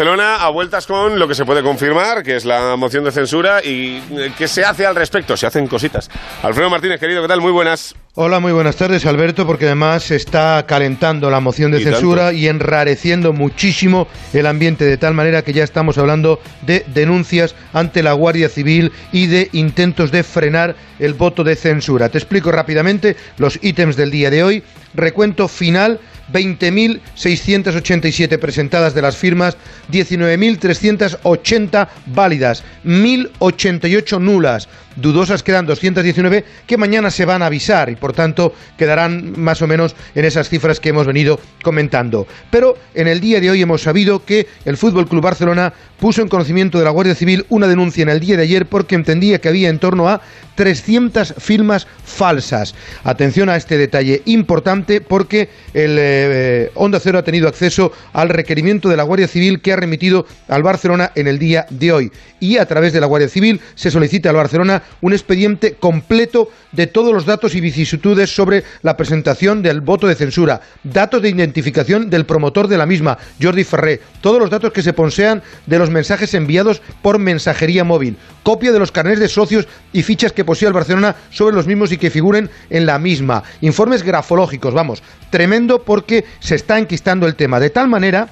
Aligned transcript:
Barcelona 0.00 0.36
a 0.36 0.48
vueltas 0.48 0.86
con 0.86 1.18
lo 1.18 1.28
que 1.28 1.34
se 1.34 1.44
puede 1.44 1.62
confirmar, 1.62 2.22
que 2.22 2.34
es 2.34 2.46
la 2.46 2.74
moción 2.76 3.04
de 3.04 3.12
censura 3.12 3.62
y 3.62 4.02
eh, 4.12 4.32
qué 4.38 4.48
se 4.48 4.64
hace 4.64 4.86
al 4.86 4.96
respecto. 4.96 5.36
Se 5.36 5.46
hacen 5.46 5.66
cositas. 5.66 6.08
Alfredo 6.42 6.70
Martínez, 6.70 6.98
querido, 6.98 7.20
¿qué 7.20 7.28
tal? 7.28 7.42
Muy 7.42 7.52
buenas. 7.52 7.94
Hola, 8.14 8.40
muy 8.40 8.52
buenas 8.52 8.76
tardes, 8.76 9.04
Alberto, 9.04 9.46
porque 9.46 9.66
además 9.66 10.04
se 10.04 10.16
está 10.16 10.64
calentando 10.66 11.28
la 11.28 11.40
moción 11.40 11.70
de 11.70 11.82
Y 11.82 11.84
censura 11.84 12.28
tanto. 12.28 12.38
y 12.38 12.48
enrareciendo 12.48 13.34
muchísimo 13.34 14.08
el 14.32 14.46
ambiente, 14.46 14.86
de 14.86 14.96
tal 14.96 15.12
manera 15.12 15.42
que 15.42 15.52
ya 15.52 15.64
estamos 15.64 15.98
hablando 15.98 16.40
de 16.62 16.82
denuncias 16.94 17.54
ante 17.74 18.02
la 18.02 18.14
Guardia 18.14 18.48
Civil 18.48 18.92
y 19.12 19.26
de 19.26 19.50
intentos 19.52 20.10
de 20.10 20.22
frenar 20.22 20.76
el 20.98 21.12
voto 21.12 21.44
de 21.44 21.56
censura. 21.56 22.08
Te 22.08 22.16
explico 22.16 22.50
rápidamente 22.50 23.16
los 23.36 23.58
ítems 23.60 23.96
del 23.96 24.10
día 24.10 24.30
de 24.30 24.44
hoy. 24.44 24.62
Recuento 24.94 25.46
final. 25.46 26.00
20.687 26.32 28.38
presentadas 28.38 28.94
de 28.94 29.02
las 29.02 29.16
firmas, 29.16 29.56
19.380 29.90 31.88
válidas, 32.06 32.62
1.088 32.84 34.20
nulas. 34.20 34.68
Dudosas 34.96 35.44
quedan 35.44 35.66
219 35.66 36.44
que 36.66 36.76
mañana 36.76 37.10
se 37.10 37.24
van 37.24 37.42
a 37.42 37.46
avisar 37.46 37.90
y 37.90 37.96
por 37.96 38.12
tanto 38.12 38.52
quedarán 38.76 39.40
más 39.40 39.62
o 39.62 39.68
menos 39.68 39.94
en 40.14 40.24
esas 40.24 40.48
cifras 40.48 40.80
que 40.80 40.88
hemos 40.88 41.06
venido 41.06 41.38
comentando. 41.62 42.26
Pero 42.50 42.76
en 42.94 43.06
el 43.06 43.20
día 43.20 43.40
de 43.40 43.50
hoy 43.50 43.62
hemos 43.62 43.82
sabido 43.82 44.24
que 44.24 44.48
el 44.64 44.76
Fútbol 44.76 45.08
Club 45.08 45.22
Barcelona 45.22 45.72
puso 46.00 46.22
en 46.22 46.28
conocimiento 46.28 46.78
de 46.78 46.84
la 46.84 46.90
Guardia 46.90 47.14
Civil 47.14 47.46
una 47.50 47.68
denuncia 47.68 48.02
en 48.02 48.08
el 48.08 48.20
día 48.20 48.36
de 48.36 48.42
ayer 48.42 48.66
porque 48.66 48.96
entendía 48.96 49.40
que 49.40 49.48
había 49.48 49.68
en 49.68 49.78
torno 49.78 50.08
a 50.08 50.20
300 50.56 51.34
firmas 51.38 51.86
falsas. 52.04 52.74
Atención 53.04 53.48
a 53.48 53.56
este 53.56 53.78
detalle 53.78 54.22
importante 54.24 55.00
porque 55.00 55.50
el 55.72 55.98
eh, 56.22 56.72
Onda 56.74 57.00
Cero 57.00 57.18
ha 57.18 57.24
tenido 57.24 57.48
acceso 57.48 57.92
al 58.12 58.28
requerimiento 58.28 58.88
de 58.88 58.96
la 58.96 59.02
Guardia 59.02 59.28
Civil 59.28 59.60
que 59.60 59.72
ha 59.72 59.76
remitido 59.76 60.26
al 60.48 60.62
Barcelona 60.62 61.12
en 61.14 61.26
el 61.26 61.38
día 61.38 61.66
de 61.70 61.92
hoy. 61.92 62.12
Y 62.40 62.56
a 62.56 62.66
través 62.66 62.92
de 62.92 63.00
la 63.00 63.06
Guardia 63.06 63.28
Civil 63.28 63.60
se 63.74 63.90
solicita 63.90 64.30
al 64.30 64.36
Barcelona 64.36 64.82
un 65.00 65.12
expediente 65.12 65.74
completo 65.74 66.50
de 66.72 66.86
todos 66.86 67.12
los 67.12 67.26
datos 67.26 67.54
y 67.54 67.60
vicisitudes 67.60 68.34
sobre 68.34 68.64
la 68.82 68.96
presentación 68.96 69.62
del 69.62 69.80
voto 69.80 70.06
de 70.06 70.14
censura, 70.14 70.60
datos 70.82 71.22
de 71.22 71.28
identificación 71.28 72.10
del 72.10 72.26
promotor 72.26 72.68
de 72.68 72.78
la 72.78 72.86
misma, 72.86 73.18
Jordi 73.40 73.64
Ferré, 73.64 74.00
todos 74.20 74.38
los 74.38 74.50
datos 74.50 74.72
que 74.72 74.82
se 74.82 74.92
ponsean 74.92 75.42
de 75.66 75.78
los 75.78 75.90
mensajes 75.90 76.34
enviados 76.34 76.82
por 77.02 77.18
mensajería 77.18 77.84
móvil, 77.84 78.16
copia 78.42 78.72
de 78.72 78.78
los 78.78 78.92
carnés 78.92 79.18
de 79.18 79.28
socios 79.28 79.66
y 79.92 80.02
fichas 80.02 80.32
que 80.32 80.44
posee 80.44 80.68
el 80.68 80.74
Barcelona 80.74 81.16
sobre 81.30 81.54
los 81.54 81.66
mismos 81.66 81.92
y 81.92 81.98
que 81.98 82.10
figuren 82.10 82.50
en 82.70 82.86
la 82.86 82.98
misma, 82.98 83.42
informes 83.60 84.02
grafológicos, 84.02 84.74
vamos, 84.74 85.02
tremendo 85.30 85.82
porque 85.82 86.09
se 86.40 86.54
está 86.54 86.78
enquistando 86.78 87.26
el 87.26 87.34
tema, 87.34 87.60
de 87.60 87.70
tal 87.70 87.88
manera 87.88 88.28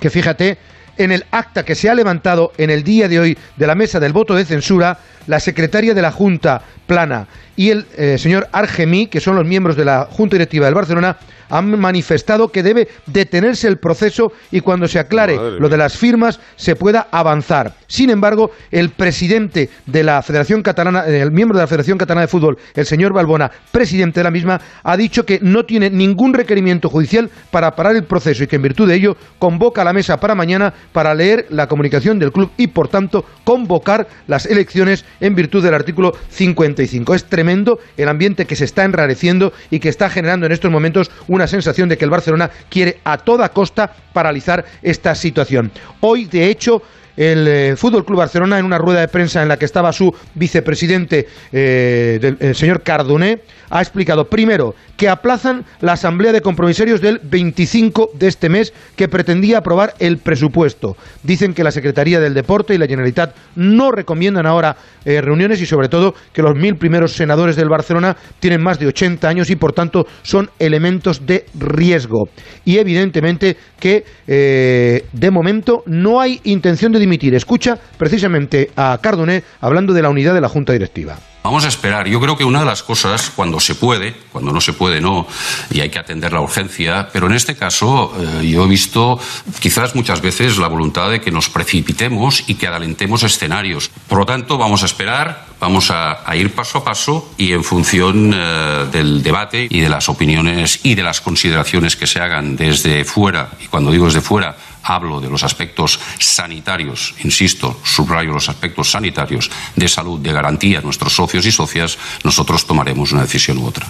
que 0.00 0.10
fíjate, 0.10 0.58
en 0.96 1.12
el 1.12 1.24
acta 1.30 1.64
que 1.64 1.74
se 1.74 1.88
ha 1.88 1.94
levantado 1.94 2.52
en 2.58 2.70
el 2.70 2.84
día 2.84 3.08
de 3.08 3.18
hoy 3.18 3.38
de 3.56 3.66
la 3.66 3.74
mesa 3.74 4.00
del 4.00 4.12
voto 4.12 4.34
de 4.34 4.44
censura, 4.44 4.98
la 5.26 5.40
secretaria 5.40 5.94
de 5.94 6.02
la 6.02 6.12
Junta 6.12 6.62
Plana 6.86 7.26
y 7.56 7.70
el 7.70 7.86
eh, 7.96 8.18
señor 8.18 8.48
Argemí, 8.52 9.06
que 9.06 9.20
son 9.20 9.36
los 9.36 9.46
miembros 9.46 9.76
de 9.76 9.84
la 9.84 10.06
Junta 10.10 10.34
Directiva 10.34 10.66
del 10.66 10.74
Barcelona, 10.74 11.16
han 11.54 11.78
manifestado 11.78 12.48
que 12.48 12.62
debe 12.62 12.88
detenerse 13.06 13.68
el 13.68 13.78
proceso 13.78 14.32
y 14.50 14.60
cuando 14.60 14.88
se 14.88 14.98
aclare 14.98 15.14
Madre 15.36 15.60
lo 15.60 15.68
de 15.68 15.76
las 15.76 15.96
firmas 15.96 16.40
se 16.56 16.76
pueda 16.76 17.08
avanzar. 17.10 17.74
Sin 17.86 18.10
embargo, 18.10 18.50
el 18.70 18.90
presidente 18.90 19.70
de 19.86 20.02
la 20.02 20.22
Federación 20.22 20.62
Catalana, 20.62 21.06
eh, 21.06 21.20
el 21.20 21.30
miembro 21.30 21.56
de 21.56 21.62
la 21.62 21.66
Federación 21.66 21.98
Catalana 21.98 22.22
de 22.22 22.28
Fútbol, 22.28 22.58
el 22.74 22.86
señor 22.86 23.12
Balbona, 23.12 23.50
presidente 23.70 24.20
de 24.20 24.24
la 24.24 24.30
misma, 24.30 24.60
ha 24.82 24.96
dicho 24.96 25.24
que 25.24 25.38
no 25.40 25.64
tiene 25.64 25.90
ningún 25.90 26.34
requerimiento 26.34 26.88
judicial 26.88 27.30
para 27.50 27.74
parar 27.76 27.94
el 27.96 28.04
proceso 28.04 28.42
y 28.42 28.46
que 28.46 28.56
en 28.56 28.62
virtud 28.62 28.88
de 28.88 28.96
ello 28.96 29.16
convoca 29.38 29.82
a 29.82 29.84
la 29.84 29.92
mesa 29.92 30.18
para 30.18 30.34
mañana 30.34 30.74
para 30.92 31.14
leer 31.14 31.46
la 31.50 31.68
comunicación 31.68 32.18
del 32.18 32.32
club 32.32 32.50
y 32.56 32.66
por 32.66 32.88
tanto 32.88 33.24
convocar 33.44 34.08
las 34.26 34.46
elecciones 34.46 35.04
en 35.20 35.34
virtud 35.34 35.62
del 35.62 35.74
artículo 35.74 36.12
55. 36.30 37.14
Es 37.14 37.24
tremendo 37.24 37.78
el 37.96 38.08
ambiente 38.08 38.46
que 38.46 38.56
se 38.56 38.64
está 38.64 38.84
enrareciendo 38.84 39.52
y 39.70 39.78
que 39.78 39.88
está 39.88 40.10
generando 40.10 40.46
en 40.46 40.52
estos 40.52 40.70
momentos 40.70 41.10
una 41.28 41.43
sensación 41.46 41.88
de 41.88 41.98
que 41.98 42.04
el 42.04 42.10
Barcelona 42.10 42.50
quiere 42.68 43.00
a 43.04 43.18
toda 43.18 43.48
costa 43.50 43.94
paralizar 44.12 44.64
esta 44.82 45.14
situación. 45.14 45.70
Hoy, 46.00 46.24
de 46.26 46.48
hecho, 46.48 46.82
el 47.16 47.46
eh, 47.48 47.76
Fútbol 47.76 48.04
Club 48.04 48.18
Barcelona, 48.18 48.58
en 48.58 48.64
una 48.64 48.78
rueda 48.78 49.00
de 49.00 49.08
prensa 49.08 49.42
en 49.42 49.48
la 49.48 49.56
que 49.56 49.64
estaba 49.64 49.92
su 49.92 50.12
vicepresidente, 50.34 51.26
eh, 51.52 52.18
del- 52.20 52.36
el 52.40 52.54
señor 52.54 52.82
Cardoné, 52.82 53.40
ha 53.70 53.80
explicado 53.80 54.26
primero 54.28 54.74
que 54.96 55.08
aplazan 55.08 55.64
la 55.80 55.92
asamblea 55.92 56.32
de 56.32 56.40
compromisarios 56.40 57.00
del 57.00 57.18
25 57.22 58.10
de 58.14 58.28
este 58.28 58.48
mes 58.48 58.72
que 58.94 59.08
pretendía 59.08 59.58
aprobar 59.58 59.94
el 59.98 60.18
presupuesto. 60.18 60.96
Dicen 61.22 61.54
que 61.54 61.64
la 61.64 61.72
Secretaría 61.72 62.20
del 62.20 62.34
Deporte 62.34 62.74
y 62.74 62.78
la 62.78 62.86
Generalitat 62.86 63.34
no 63.56 63.90
recomiendan 63.90 64.46
ahora 64.46 64.76
eh, 65.04 65.20
reuniones 65.20 65.60
y 65.60 65.66
sobre 65.66 65.88
todo 65.88 66.14
que 66.32 66.42
los 66.42 66.54
mil 66.54 66.76
primeros 66.76 67.12
senadores 67.12 67.56
del 67.56 67.68
Barcelona 67.68 68.16
tienen 68.40 68.62
más 68.62 68.78
de 68.78 68.86
80 68.86 69.28
años 69.28 69.50
y 69.50 69.56
por 69.56 69.72
tanto 69.72 70.06
son 70.22 70.50
elementos 70.58 71.26
de 71.26 71.44
riesgo. 71.58 72.28
Y 72.64 72.78
evidentemente 72.78 73.56
que 73.78 74.04
eh, 74.26 75.04
de 75.12 75.30
momento 75.30 75.82
no 75.86 76.20
hay 76.20 76.40
intención 76.44 76.92
de 76.92 77.00
Escucha 77.04 77.78
precisamente 77.98 78.70
a 78.76 78.98
Cardoné 79.00 79.42
hablando 79.60 79.92
de 79.92 80.02
la 80.02 80.08
unidad 80.08 80.34
de 80.34 80.40
la 80.40 80.48
Junta 80.48 80.72
Directiva. 80.72 81.18
Vamos 81.44 81.66
a 81.66 81.68
esperar. 81.68 82.08
Yo 82.08 82.20
creo 82.22 82.38
que 82.38 82.44
una 82.44 82.60
de 82.60 82.64
las 82.64 82.82
cosas, 82.82 83.30
cuando 83.36 83.60
se 83.60 83.74
puede, 83.74 84.14
cuando 84.32 84.50
no 84.50 84.62
se 84.62 84.72
puede, 84.72 85.02
no, 85.02 85.26
y 85.70 85.82
hay 85.82 85.90
que 85.90 85.98
atender 85.98 86.32
la 86.32 86.40
urgencia, 86.40 87.10
pero 87.12 87.26
en 87.26 87.34
este 87.34 87.54
caso 87.54 88.14
eh, 88.18 88.48
yo 88.48 88.64
he 88.64 88.66
visto 88.68 89.20
quizás 89.60 89.94
muchas 89.94 90.22
veces 90.22 90.56
la 90.56 90.68
voluntad 90.68 91.10
de 91.10 91.20
que 91.20 91.30
nos 91.30 91.50
precipitemos 91.50 92.44
y 92.46 92.54
que 92.54 92.66
adelantemos 92.66 93.22
escenarios. 93.24 93.90
Por 94.08 94.20
lo 94.20 94.24
tanto, 94.24 94.56
vamos 94.56 94.82
a 94.82 94.86
esperar, 94.86 95.44
vamos 95.60 95.90
a, 95.90 96.22
ir 96.36 96.54
paso 96.54 96.78
a 96.78 96.84
paso 96.84 97.32
y 97.36 97.52
en 97.52 97.64
función 97.64 98.32
eh, 98.34 98.86
del 98.90 99.22
debate 99.22 99.66
y 99.70 99.80
de 99.80 99.88
las 99.88 100.08
opiniones 100.08 100.80
y 100.82 100.94
de 100.94 101.02
las 101.02 101.20
consideraciones 101.20 101.96
que 101.96 102.06
se 102.06 102.20
hagan 102.20 102.56
desde 102.56 103.04
fuera, 103.04 103.50
y 103.62 103.66
cuando 103.66 103.90
digo 103.90 104.06
desde 104.06 104.20
fuera, 104.20 104.56
hablo 104.82 105.20
de 105.20 105.30
los 105.30 105.42
aspectos 105.42 105.98
sanitarios, 106.18 107.14
insisto, 107.24 107.80
subrayo 107.82 108.32
los 108.32 108.48
aspectos 108.48 108.90
sanitarios, 108.90 109.50
de 109.74 109.88
salud, 109.88 110.20
de 110.20 110.32
garantía 110.32 110.78
a 110.78 110.82
nuestros 110.82 111.14
socios 111.14 111.46
y 111.46 111.52
socias, 111.52 111.98
nosotros 112.22 112.66
tomaremos 112.66 113.12
una 113.12 113.22
decisión 113.22 113.58
u 113.58 113.66
otra. 113.66 113.86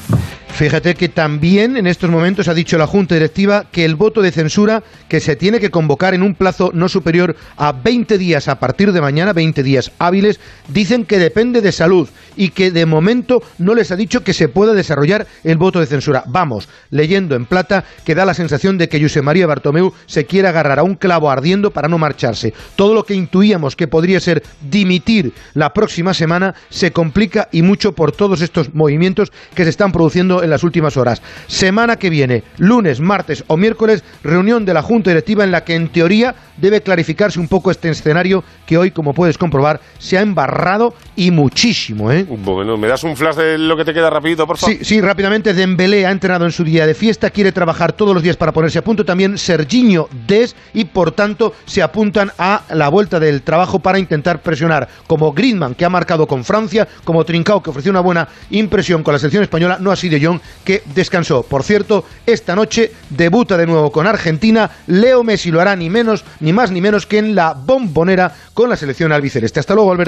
Fíjate 0.54 0.94
que 0.94 1.09
también 1.09 1.76
en 1.76 1.88
estos 1.88 2.10
momentos 2.10 2.47
ha 2.47 2.54
dicho 2.54 2.78
la 2.78 2.87
Junta 2.87 3.16
Directiva 3.16 3.65
que 3.72 3.84
el 3.84 3.97
voto 3.97 4.22
de 4.22 4.31
censura 4.31 4.84
que 5.09 5.19
se 5.19 5.34
tiene 5.34 5.59
que 5.59 5.72
convocar 5.72 6.15
en 6.15 6.22
un 6.22 6.37
plazo 6.37 6.70
no 6.72 6.88
superior 6.88 7.34
a 7.56 7.72
20 7.72 8.19
días 8.19 8.47
a 8.47 8.60
partir 8.60 8.93
de 8.93 9.00
mañana, 9.00 9.32
20 9.32 9.64
días 9.64 9.91
hábiles, 9.98 10.38
dicen 10.69 11.06
que 11.06 11.19
depende 11.19 11.60
de 11.60 11.72
salud 11.72 12.09
y 12.37 12.50
que 12.50 12.70
de 12.70 12.87
momento 12.87 13.43
no 13.59 13.75
les 13.75 13.91
ha 13.91 13.97
dicho 13.97 14.22
que 14.22 14.32
se 14.32 14.47
pueda 14.47 14.75
desarrollar 14.75 15.26
el 15.43 15.59
voto 15.59 15.81
de 15.81 15.87
censura. 15.87 16.22
Vamos, 16.28 16.69
leyendo 16.91 17.34
en 17.34 17.47
plata 17.47 17.82
que 18.04 18.14
da 18.14 18.25
la 18.25 18.32
sensación 18.32 18.78
de 18.78 18.88
que 18.88 19.03
José 19.03 19.22
María 19.22 19.48
Bartomeu 19.48 19.93
se 20.06 20.25
quiere 20.25 20.47
agarrar 20.47 20.78
a 20.78 20.84
un 20.84 20.94
clavo 20.94 21.32
ardiendo 21.32 21.72
para 21.72 21.88
no 21.88 21.98
marcharse. 21.98 22.54
Todo 22.76 22.94
lo 22.94 23.04
que 23.04 23.14
intuíamos 23.14 23.75
que 23.75 23.88
podría 23.88 24.20
ser 24.20 24.44
dimitir 24.70 25.32
la 25.54 25.72
próxima 25.72 26.14
semana 26.14 26.54
se 26.70 26.93
complica 26.93 27.48
y 27.50 27.62
mucho 27.62 27.93
por 27.97 28.12
todos 28.12 28.41
estos 28.41 28.72
movimientos 28.72 29.32
que 29.56 29.64
se 29.64 29.70
están 29.70 29.91
produciendo 29.91 30.44
en 30.44 30.50
las 30.50 30.62
últimas 30.62 30.97
horas. 30.97 31.22
Semana 31.47 31.97
que 31.97 32.10
viene, 32.10 32.44
lunes, 32.59 33.00
martes 33.00 33.44
o 33.47 33.56
miércoles, 33.56 34.05
reunión 34.22 34.65
de 34.65 34.75
la 34.75 34.82
Junta 34.82 35.10
Directiva 35.10 35.44
en 35.44 35.50
la 35.50 35.65
que 35.65 35.75
en 35.75 35.88
teoría 35.88 36.34
debe 36.56 36.82
clarificarse 36.82 37.41
un 37.41 37.49
poco 37.49 37.71
este 37.71 37.88
escenario 37.91 38.44
que 38.66 38.78
hoy, 38.78 38.91
como 38.91 39.12
puedes 39.12 39.38
comprobar, 39.38 39.81
se 39.99 40.19
ha 40.19 40.21
embarrado 40.21 40.94
y 41.16 41.31
muchísimo, 41.31 42.12
¿eh? 42.12 42.25
Bueno, 42.28 42.77
¿me 42.77 42.88
das 42.88 43.03
un 43.05 43.16
flash 43.16 43.37
de 43.37 43.59
lo 43.59 43.77
que 43.77 43.84
te 43.84 43.93
queda 43.93 44.10
rapidito, 44.10 44.47
por 44.47 44.56
favor? 44.56 44.77
Sí, 44.77 44.84
sí, 44.84 45.00
rápidamente 45.00 45.55
Dembélé 45.55 46.06
ha 46.06 46.10
entrenado 46.10 46.44
en 46.44 46.53
su 46.53 46.65
día 46.65 46.87
de 46.87 46.94
fiesta, 46.94 47.31
quiere 47.31 47.53
trabajar 47.53 47.93
todos 47.93 48.15
los 48.15 48.22
días 48.22 48.37
para 48.37 48.53
ponerse 48.53 48.78
a 48.78 48.84
punto, 48.84 49.05
también 49.05 49.38
Serginho 49.38 50.09
Des 50.26 50.55
y 50.72 50.84
por 50.84 51.12
tanto 51.12 51.55
se 51.66 51.82
apuntan 51.82 52.31
a 52.38 52.62
la 52.71 52.88
vuelta 52.88 53.19
del 53.20 53.43
trabajo 53.43 53.79
para 53.79 53.99
intentar 53.99 54.40
presionar 54.40 54.88
como 55.06 55.32
Griezmann 55.32 55.75
que 55.75 55.85
ha 55.85 55.90
marcado 55.90 56.26
con 56.26 56.44
Francia, 56.44 56.87
como 57.05 57.25
Trincao 57.25 57.62
que 57.62 57.70
ofreció 57.70 57.90
una 57.90 58.00
buena 58.00 58.29
impresión 58.50 59.02
con 59.02 59.12
la 59.12 59.19
selección 59.19 59.43
española, 59.43 59.79
no 59.81 59.90
así 59.90 60.08
de 60.08 60.20
Que 60.64 60.82
descansó. 60.94 61.42
Por 61.42 61.62
cierto, 61.62 62.04
esta 62.26 62.54
noche 62.54 62.92
debuta 63.10 63.56
de 63.56 63.66
nuevo 63.66 63.90
con 63.90 64.06
Argentina, 64.06 64.70
Leo 64.86 65.25
Messi 65.25 65.50
lo 65.50 65.60
hará 65.60 65.76
ni 65.76 65.90
menos 65.90 66.25
ni 66.40 66.52
más 66.52 66.70
ni 66.70 66.81
menos 66.81 67.06
que 67.06 67.19
en 67.19 67.34
la 67.34 67.52
bombonera 67.54 68.34
con 68.52 68.70
la 68.70 68.76
selección 68.76 69.12
albiceleste. 69.12 69.60
Hasta 69.60 69.75
luego, 69.75 69.92
Alberto. 69.92 70.02